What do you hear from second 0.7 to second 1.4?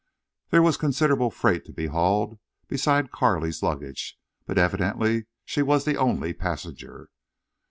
considerable